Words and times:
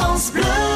France 0.00 0.30
Bleu. 0.30 0.69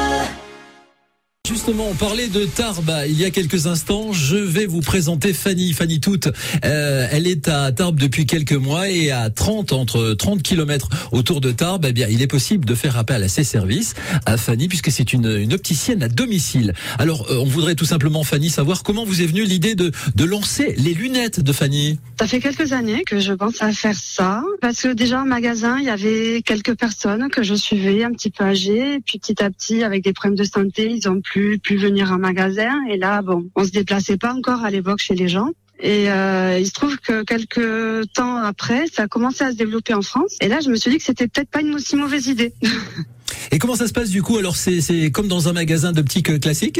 Justement, 1.45 1.87
on 1.91 1.93
parlait 1.93 2.27
de 2.27 2.45
Tarbes 2.45 2.91
il 3.07 3.19
y 3.19 3.23
a 3.23 3.29
quelques 3.29 3.67
instants. 3.67 4.11
Je 4.13 4.35
vais 4.35 4.65
vous 4.65 4.81
présenter 4.81 5.31
Fanny. 5.31 5.73
Fanny 5.73 5.99
Toute. 5.99 6.27
Euh, 6.65 7.07
elle 7.11 7.27
est 7.27 7.47
à 7.47 7.71
Tarbes 7.71 7.99
depuis 7.99 8.25
quelques 8.25 8.53
mois 8.53 8.89
et 8.89 9.11
à 9.11 9.29
30, 9.29 9.71
entre 9.71 10.15
30 10.15 10.41
kilomètres 10.41 10.89
autour 11.11 11.41
de 11.41 11.51
Tarbes, 11.51 11.85
eh 11.87 11.93
bien, 11.93 12.07
il 12.09 12.23
est 12.23 12.27
possible 12.27 12.65
de 12.65 12.73
faire 12.73 12.97
appel 12.97 13.21
à 13.21 13.27
ses 13.27 13.43
services 13.43 13.93
à 14.25 14.37
Fanny 14.37 14.67
puisque 14.67 14.89
c'est 14.91 15.13
une, 15.13 15.27
une 15.27 15.53
opticienne 15.53 16.01
à 16.01 16.07
domicile. 16.07 16.73
Alors, 16.97 17.29
euh, 17.29 17.37
on 17.37 17.45
voudrait 17.45 17.75
tout 17.75 17.85
simplement, 17.85 18.23
Fanny, 18.23 18.49
savoir 18.49 18.81
comment 18.81 19.05
vous 19.05 19.21
est 19.21 19.27
venue 19.27 19.43
l'idée 19.43 19.75
de, 19.75 19.91
de 20.15 20.25
lancer 20.25 20.73
les 20.77 20.95
lunettes 20.95 21.41
de 21.41 21.53
Fanny. 21.53 21.99
Ça 22.19 22.25
fait 22.25 22.39
quelques 22.39 22.73
années 22.73 23.03
que 23.05 23.19
je 23.19 23.33
pense 23.33 23.61
à 23.61 23.71
faire 23.71 23.95
ça 23.95 24.43
parce 24.61 24.81
que 24.81 24.93
déjà 24.93 25.21
en 25.21 25.25
magasin, 25.25 25.77
il 25.77 25.85
y 25.85 25.89
avait 25.89 26.41
quelques 26.43 26.75
personnes 26.75 27.29
que 27.29 27.43
je 27.43 27.53
suivais 27.53 28.03
un 28.03 28.11
petit 28.13 28.31
peu 28.31 28.43
âgées 28.43 28.95
et 28.95 28.99
puis 28.99 29.19
petit 29.19 29.43
à 29.43 29.51
petit, 29.51 29.83
avec 29.83 30.03
des 30.03 30.13
problèmes 30.13 30.37
de 30.37 30.43
santé, 30.43 30.89
ils 30.89 31.07
ont 31.07 31.21
pu 31.59 31.75
venir 31.77 32.11
en 32.11 32.17
magasin. 32.17 32.73
Et 32.89 32.97
là, 32.97 33.21
bon, 33.21 33.49
on 33.55 33.63
se 33.63 33.71
déplaçait 33.71 34.17
pas 34.17 34.33
encore 34.33 34.63
à 34.63 34.69
l'époque 34.69 34.99
chez 35.01 35.15
les 35.15 35.27
gens. 35.27 35.49
Et 35.79 36.09
euh, 36.09 36.57
il 36.57 36.65
se 36.65 36.71
trouve 36.71 36.97
que 36.97 37.23
quelques 37.23 38.11
temps 38.13 38.37
après, 38.37 38.85
ça 38.87 39.03
a 39.03 39.07
commencé 39.07 39.43
à 39.43 39.51
se 39.51 39.57
développer 39.57 39.93
en 39.93 40.01
France. 40.01 40.35
Et 40.41 40.47
là, 40.47 40.59
je 40.61 40.69
me 40.69 40.75
suis 40.75 40.89
dit 40.89 40.97
que 40.97 41.03
c'était 41.03 41.27
peut-être 41.27 41.49
pas 41.49 41.61
une 41.61 41.75
aussi 41.75 41.95
mauvaise 41.95 42.27
idée. 42.27 42.53
Et 43.51 43.59
comment 43.59 43.75
ça 43.75 43.87
se 43.87 43.93
passe 43.93 44.09
du 44.09 44.23
coup? 44.23 44.37
Alors 44.37 44.55
c'est 44.55 45.11
comme 45.11 45.27
dans 45.27 45.47
un 45.47 45.53
magasin 45.53 45.91
d'optique 45.91 46.39
classique? 46.39 46.79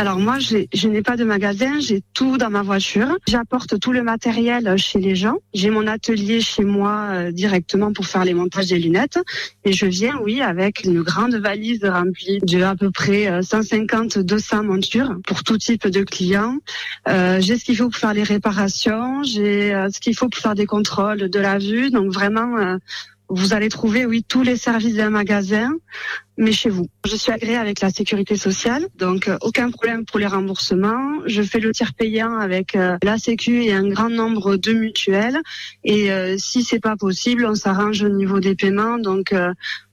Alors 0.00 0.20
moi, 0.20 0.38
je 0.38 0.88
n'ai 0.88 1.02
pas 1.02 1.16
de 1.16 1.24
magasin, 1.24 1.80
j'ai 1.80 2.04
tout 2.14 2.38
dans 2.38 2.50
ma 2.50 2.62
voiture. 2.62 3.18
J'apporte 3.26 3.80
tout 3.80 3.90
le 3.90 4.04
matériel 4.04 4.76
chez 4.76 5.00
les 5.00 5.16
gens. 5.16 5.38
J'ai 5.54 5.70
mon 5.70 5.88
atelier 5.88 6.40
chez 6.40 6.62
moi 6.62 7.08
euh, 7.10 7.32
directement 7.32 7.92
pour 7.92 8.06
faire 8.06 8.24
les 8.24 8.32
montages 8.32 8.68
des 8.68 8.78
lunettes. 8.78 9.18
Et 9.64 9.72
je 9.72 9.86
viens, 9.86 10.16
oui, 10.22 10.40
avec 10.40 10.84
une 10.84 11.02
grande 11.02 11.34
valise 11.34 11.84
remplie 11.84 12.38
de 12.38 12.62
à 12.62 12.76
peu 12.76 12.92
près 12.92 13.40
150-200 13.40 14.58
euh, 14.58 14.62
montures 14.62 15.16
pour 15.26 15.42
tout 15.42 15.58
type 15.58 15.88
de 15.88 16.04
clients. 16.04 16.58
Euh, 17.08 17.40
j'ai 17.40 17.58
ce 17.58 17.64
qu'il 17.64 17.76
faut 17.76 17.88
pour 17.88 17.98
faire 17.98 18.14
les 18.14 18.22
réparations, 18.22 19.24
j'ai 19.24 19.72
ce 19.92 19.98
qu'il 19.98 20.16
faut 20.16 20.28
pour 20.28 20.40
faire 20.40 20.54
des 20.54 20.66
contrôles 20.66 21.28
de 21.28 21.40
la 21.40 21.58
vue. 21.58 21.90
Donc 21.90 22.12
vraiment, 22.12 22.78
vous 23.28 23.52
allez 23.52 23.68
trouver, 23.68 24.06
oui, 24.06 24.24
tous 24.26 24.42
les 24.42 24.56
services 24.56 24.94
d'un 24.94 25.10
magasin, 25.10 25.72
mais 26.36 26.52
chez 26.52 26.70
vous. 26.70 26.86
Je 27.06 27.16
suis 27.16 27.30
agréée 27.32 27.56
avec 27.56 27.80
la 27.80 27.90
sécurité 27.90 28.36
sociale, 28.36 28.86
donc 28.96 29.28
euh, 29.28 29.36
aucun 29.42 29.70
problème 29.70 30.04
pour 30.04 30.18
les 30.18 30.26
remboursements. 30.26 31.20
Je 31.26 31.42
fais 31.42 31.60
le 31.60 31.72
tiers 31.72 31.94
payant 31.94 32.38
avec 32.38 32.74
euh, 32.74 32.96
la 33.02 33.18
Sécu 33.18 33.64
et 33.64 33.72
un 33.72 33.88
grand 33.88 34.08
nombre 34.08 34.56
de 34.56 34.72
mutuelles. 34.72 35.40
Et 35.84 36.10
euh, 36.10 36.36
si 36.38 36.62
c'est 36.62 36.80
pas 36.80 36.96
possible, 36.96 37.44
on 37.44 37.54
s'arrange 37.54 38.02
au 38.02 38.08
niveau 38.08 38.40
des 38.40 38.54
paiements. 38.54 38.98
Donc 38.98 39.34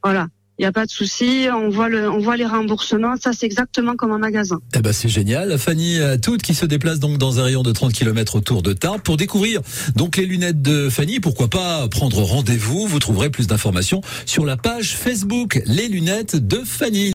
voilà, 0.04 0.28
il 0.58 0.62
n'y 0.62 0.66
a 0.66 0.72
pas 0.72 0.86
de 0.86 0.92
souci, 0.92 1.48
on 1.54 1.70
voit 1.70 1.90
le, 1.90 2.10
on 2.10 2.20
voit 2.20 2.38
les 2.38 2.46
remboursements. 2.46 3.16
Ça, 3.22 3.32
c'est 3.34 3.46
exactement 3.46 3.96
comme 3.96 4.12
un 4.12 4.18
magasin. 4.18 4.60
Eh 4.74 4.80
ben, 4.80 4.94
c'est 4.94 5.10
génial. 5.10 5.58
Fanny 5.58 6.00
euh, 6.00 6.18
Toute 6.18 6.42
qui 6.42 6.54
se 6.54 6.66
déplace 6.66 7.00
donc 7.00 7.18
dans 7.18 7.40
un 7.40 7.44
rayon 7.44 7.62
de 7.62 7.74
30 7.74 7.92
km 7.92 8.36
autour 8.36 8.64
de 8.64 8.72
Tarbes 8.72 9.02
pour 9.02 9.18
découvrir 9.18 9.62
donc 9.96 10.16
les 10.16 10.26
lunettes 10.26 10.62
de 10.62 10.90
Fanny. 10.90 11.20
Pourquoi 11.20 11.50
pas 11.50 11.88
prendre 11.90 12.22
rendez-vous? 12.22 12.88
Vous 12.88 13.00
trouverez 13.00 13.30
plus 13.30 13.48
d'informations 13.48 14.02
sur 14.26 14.46
la 14.46 14.56
page 14.56 14.96
Facebook 14.96 15.62
Les 15.66 15.90
lunettes 15.90 16.38
de 16.38 16.62
Fanny. 16.64 17.04